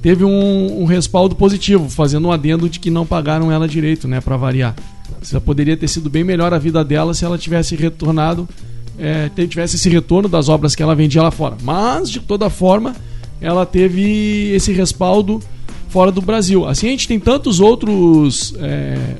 [0.00, 4.20] teve um, um respaldo positivo, fazendo um adendo de que não pagaram ela direito, né,
[4.20, 4.76] para variar.
[5.20, 8.48] Já poderia ter sido bem melhor a vida dela se ela tivesse retornado,
[8.96, 11.56] é, tivesse esse retorno das obras que ela vendia lá fora.
[11.64, 12.94] Mas de toda forma,
[13.40, 15.42] ela teve esse respaldo
[15.88, 16.64] fora do Brasil.
[16.64, 19.16] Assim a gente tem tantos outros é,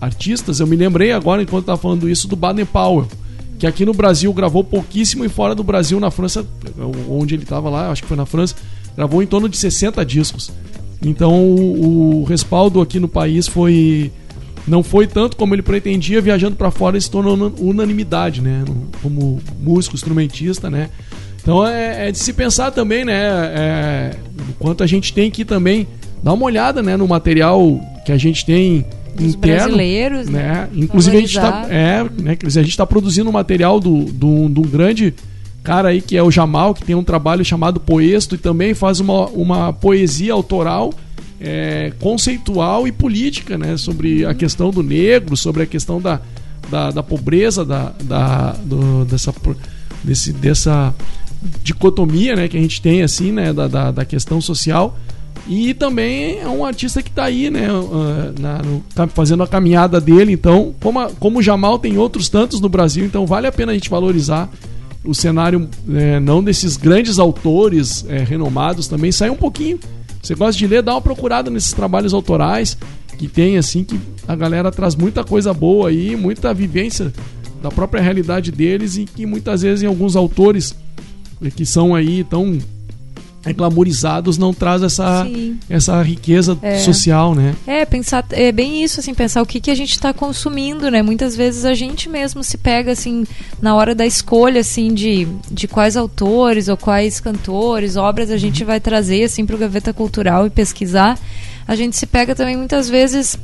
[0.00, 0.60] artistas.
[0.60, 3.06] Eu me lembrei agora enquanto estava falando isso do Baden Powell
[3.58, 6.46] que aqui no Brasil gravou pouquíssimo e fora do Brasil, na França,
[7.08, 8.54] onde ele estava lá, acho que foi na França,
[8.96, 10.52] gravou em torno de 60 discos.
[11.02, 14.10] Então o, o, respaldo aqui no país foi
[14.66, 18.64] não foi tanto como ele pretendia, viajando para fora se tornou una- unanimidade, né?
[19.02, 20.90] Como músico, instrumentista, né?
[21.40, 23.14] Então é, é de se pensar também, né?
[23.14, 24.16] É,
[24.50, 25.86] o quanto a gente tem que também
[26.22, 26.96] dar uma olhada, né?
[26.96, 28.84] No material que a gente tem
[29.24, 30.68] interno, brasileiros, né?
[30.74, 31.74] Inclusive a gente está Valorizar.
[31.74, 32.36] é, né?
[32.44, 35.14] a gente está produzindo um material do, do, de um grande
[35.62, 39.00] cara aí que é o Jamal, que tem um trabalho chamado Poesto e também faz
[39.00, 40.92] uma, uma poesia autoral
[41.40, 43.76] é, conceitual e política, né?
[43.76, 46.20] Sobre a questão do negro, sobre a questão da,
[46.70, 49.34] da, da pobreza, da, da, do- dessa,
[50.04, 50.94] desse, dessa
[51.62, 54.98] dicotomia né, que a gente tem assim, né, da, da, da questão social.
[55.48, 59.46] E também é um artista que está aí, né, ah, na- no- tá fazendo a
[59.46, 60.32] caminhada dele.
[60.32, 63.70] Então, como, a- como o Jamal tem outros tantos no Brasil, então vale a pena
[63.70, 64.50] a gente valorizar
[65.04, 69.78] o cenário, eh, não desses grandes autores eh, renomados também, sair um pouquinho.
[70.20, 72.76] Você gosta de ler, dá uma procurada nesses trabalhos autorais
[73.16, 77.12] que tem, assim, que a galera traz muita coisa boa aí, muita vivência
[77.62, 80.74] da própria realidade deles e que muitas vezes em alguns autores
[81.40, 82.58] eh, que são aí tão
[83.46, 85.58] eh, glamorizados não traz essa, Sim.
[85.70, 86.78] essa riqueza É.
[86.78, 87.54] social, né?
[87.66, 91.02] É, pensar, é bem isso, assim, pensar o que, que a gente está consumindo, né?
[91.02, 93.24] Muitas vezes a gente mesmo se pega, assim,
[93.60, 98.64] na hora da escolha, assim, de, de quais autores ou quais cantores, obras a gente
[98.64, 101.18] vai trazer, assim, para o Gaveta Cultural e pesquisar.
[101.66, 103.36] A gente se pega também, muitas vezes,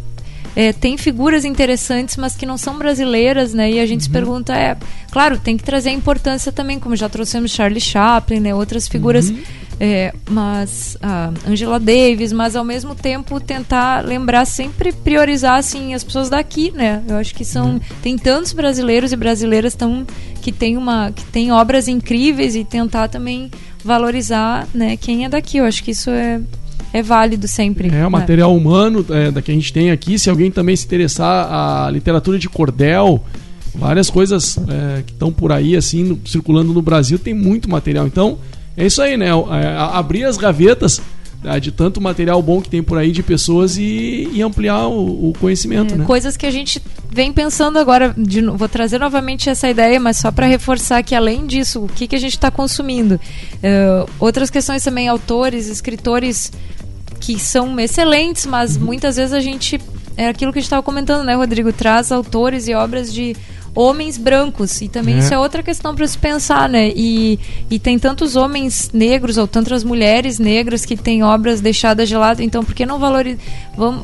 [0.55, 3.71] é, tem figuras interessantes, mas que não são brasileiras, né?
[3.73, 4.77] E a gente se pergunta, é,
[5.11, 8.55] claro, tem que trazer a importância também, como já trouxemos Charlie Chaplin, né?
[8.55, 9.33] Outras figuras,
[9.81, 16.05] é, mas a Angela Davis, mas ao mesmo tempo tentar lembrar sempre priorizar assim as
[16.05, 17.03] pessoas daqui, né?
[17.09, 20.07] Eu acho que são tem tantos brasileiros e brasileiras tão
[20.41, 23.51] que tem uma que tem obras incríveis e tentar também
[23.85, 24.97] valorizar, né?
[24.97, 25.59] Quem é daqui?
[25.59, 26.41] Eu acho que isso é
[26.93, 27.89] é válido sempre.
[27.89, 28.07] É né?
[28.07, 30.19] o material humano é, da que a gente tem aqui.
[30.19, 33.25] Se alguém também se interessar, a literatura de cordel,
[33.75, 38.07] várias coisas é, que estão por aí, assim, no- circulando no Brasil, tem muito material.
[38.07, 38.39] Então,
[38.77, 39.29] é isso aí, né?
[39.29, 41.01] É, a- abrir as gavetas
[41.43, 45.31] né, de tanto material bom que tem por aí de pessoas e, e ampliar o,
[45.31, 46.05] o conhecimento, É, né?
[46.05, 50.31] Coisas que a gente vem pensando agora, de vou trazer novamente essa ideia, mas só
[50.31, 53.19] para reforçar que além disso, o que, que a gente está consumindo.
[53.63, 56.53] É, outras questões também, autores, escritores
[57.21, 58.85] que são excelentes, mas Uhum.
[58.85, 59.81] muitas vezes a gente.
[60.17, 61.73] É aquilo que a gente estava comentando, né, Rodrigo?
[61.73, 63.35] Traz autores e obras de
[63.75, 64.81] homens brancos.
[64.83, 65.19] E também É.
[65.19, 66.93] isso é outra questão para se pensar, né?
[66.95, 67.39] E,
[67.71, 72.43] e tem tantos homens negros ou tantas mulheres negras que têm obras deixadas de lado.
[72.43, 73.41] Então, por que não valorizar?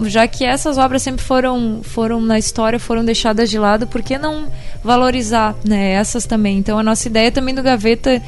[0.07, 4.17] Já que essas obras sempre foram, foram na história, foram deixadas de lado, por que
[4.19, 4.47] não
[4.83, 6.59] valorizar né, essas também?
[6.59, 8.23] Então, a nossa ideia também do Gaveta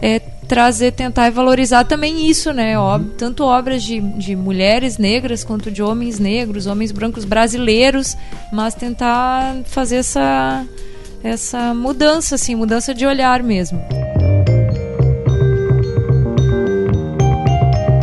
[0.00, 2.78] é trazer, tentar e valorizar também isso, né?
[2.78, 8.16] Ob- tanto obras de, de mulheres negras quanto de homens negros, homens brancos brasileiros,
[8.52, 10.64] mas tentar fazer essa
[11.22, 13.82] essa mudança, assim, mudança de olhar mesmo.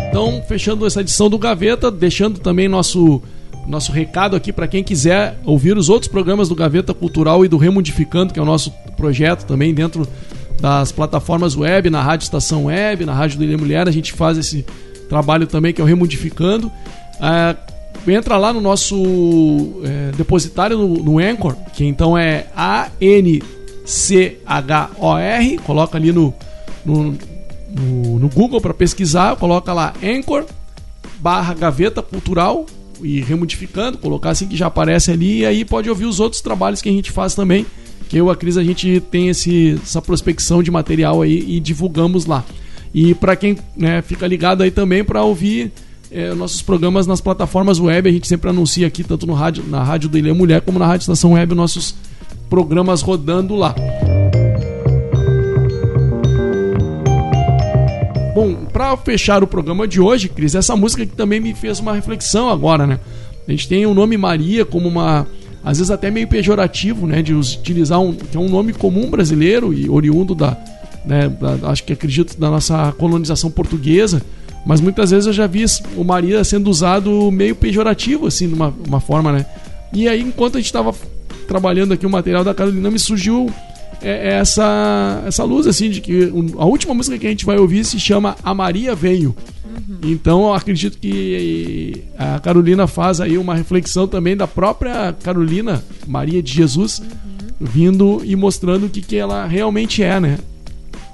[0.09, 3.21] Então, fechando essa edição do Gaveta, deixando também nosso
[3.65, 7.57] nosso recado aqui para quem quiser ouvir os outros programas do Gaveta Cultural e do
[7.57, 10.07] Remodificando, que é o nosso projeto também dentro
[10.59, 14.37] das plataformas web, na Rádio Estação Web, na Rádio do Ilha Mulher, a gente faz
[14.37, 14.65] esse
[15.09, 16.71] trabalho também que é o Remodificando.
[17.19, 17.55] Ah,
[18.07, 23.47] entra lá no nosso é, depositário no, no Anchor, que então é A-N-C-H-O-R,
[25.59, 26.33] coloca ali no,
[26.85, 27.17] no,
[27.69, 30.45] no, no Google para pesquisar, coloca lá Anchor
[31.19, 32.65] barra Gaveta Cultural
[33.01, 36.81] e remodificando, colocar assim que já aparece ali e aí pode ouvir os outros trabalhos
[36.81, 37.65] que a gente faz também,
[38.07, 42.25] que eu a Cris a gente tem esse, essa prospecção de material aí e divulgamos
[42.25, 42.43] lá.
[42.93, 45.71] E para quem né, fica ligado aí também para ouvir
[46.11, 49.83] é, nossos programas nas plataformas web, a gente sempre anuncia aqui tanto no rádio, na
[49.83, 51.95] rádio do Ilha Mulher como na Rádio Estação Web nossos
[52.49, 53.75] programas rodando lá.
[58.33, 61.93] Bom, pra fechar o programa de hoje, Cris, essa música que também me fez uma
[61.93, 62.99] reflexão agora, né?
[63.47, 65.27] A gente tem o nome Maria como uma.
[65.65, 67.21] Às vezes até meio pejorativo, né?
[67.21, 68.13] De utilizar um.
[68.13, 70.55] que é um nome comum brasileiro e oriundo da.
[71.03, 74.21] Né, da- acho que acredito da nossa colonização portuguesa.
[74.65, 75.63] Mas muitas vezes eu já vi
[75.95, 79.45] o Maria sendo usado meio pejorativo, assim, de uma, uma forma, né?
[79.93, 80.93] E aí, enquanto a gente estava
[81.47, 83.47] trabalhando aqui o material da Carolina, me surgiu
[84.01, 87.57] é, é essa, essa luz, assim, de que a última música que a gente vai
[87.57, 89.35] ouvir se chama A Maria Veio.
[90.03, 96.41] Então eu acredito que a Carolina faz aí uma reflexão também da própria Carolina, Maria
[96.41, 97.01] de Jesus,
[97.59, 100.37] vindo e mostrando o que, que ela realmente é, né?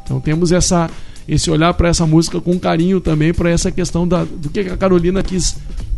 [0.03, 0.89] Então temos essa,
[1.27, 4.77] esse olhar para essa música com carinho também para essa questão da, do que a
[4.77, 5.55] Carolina quis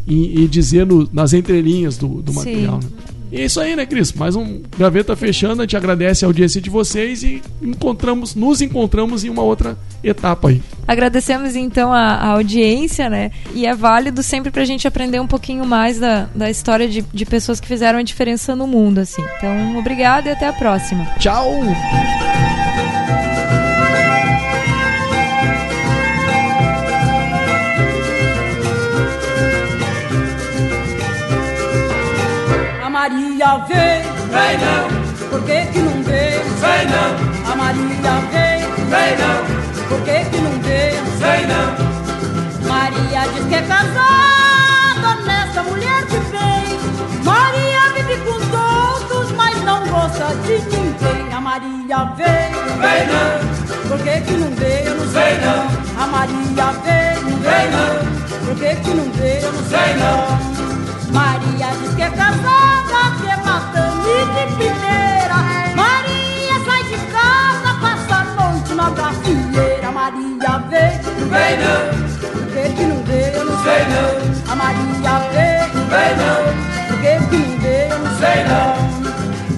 [0.07, 2.79] e, dizer no- nas entrelinhas do, do material.
[2.83, 2.89] né?
[3.33, 4.13] E é isso aí, né, Cris?
[4.13, 5.63] Mais um Gaveta fechando.
[5.63, 10.49] A gente agradece a audiência de vocês e encontramos, nos encontramos em uma outra etapa
[10.49, 10.61] aí.
[10.87, 13.31] Agradecemos então a, a audiência, né?
[13.55, 17.25] E é válido sempre pra gente aprender um pouquinho mais da, da história de, de
[17.25, 19.23] pessoas que fizeram a diferença no mundo, assim.
[19.37, 21.03] Então, obrigado e até a próxima.
[21.17, 21.49] Tchau!
[33.43, 36.43] Maria veio, Vem não, por que que não veio?
[36.63, 41.03] vem não, A Maria veio, vem não, por que que não veio?
[41.19, 42.67] vem não.
[42.69, 46.79] Maria diz que é casada, honesta mulher de bem.
[47.25, 51.33] Maria vive com todos, mas não gosta de ninguém.
[51.33, 54.85] A Maria veio, Vem não, por que que não veio?
[54.87, 56.01] Eu não sei Vem não.
[56.01, 58.45] A Maria Vem veio não.
[58.45, 59.41] Por que que não veio?
[59.41, 60.53] Eu não sei Vem não.
[61.11, 63.29] Maria diz que é casada, que
[64.03, 65.37] de primeira.
[65.75, 69.91] Maria sai de casa, passa a noite na gafieira.
[69.91, 71.81] Maria veio, vem não,
[72.31, 73.33] por que que não veio?
[73.33, 76.41] Eu não sei não, A Maria veio, vem não,
[76.87, 77.91] por que que não veio?
[77.91, 78.93] Eu não sei não.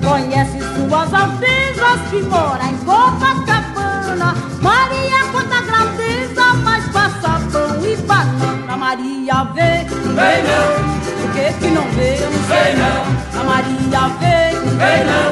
[0.10, 4.36] Conhece suas altezas que mora em Copacabana.
[4.62, 8.78] Maria conta grandeza, mas passa pão e banana.
[8.78, 10.95] Maria veio, Vem não,
[11.36, 12.32] por que não veio?
[12.32, 15.32] Não sei não, A Maria veio, vem não,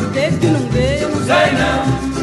[0.00, 1.08] por que que não veio?
[1.08, 2.14] Não sei não.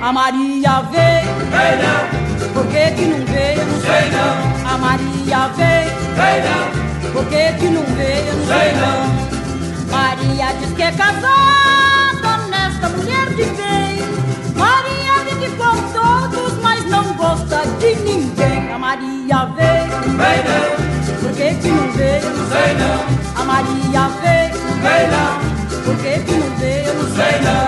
[0.00, 3.66] A Maria veio, Vem não, por que que não veio?
[3.66, 6.83] Não sei não, A Maria veio, vem não,
[7.14, 8.26] por que que não veio?
[8.26, 9.00] Eu não sei não.
[9.90, 14.02] Maria diz que é casada, honesta mulher de bem.
[14.56, 18.72] Maria vive com todos, mas não gosta de ninguém.
[18.72, 22.22] A Maria veio, Vem não, por que que não veio?
[22.24, 26.86] Eu não sei não, A Maria veio, vem não, por que que não veio?
[26.86, 27.63] Eu não sei não.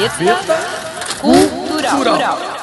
[0.00, 0.26] Não.
[0.26, 0.58] Gaveta
[1.20, 2.55] Cultural.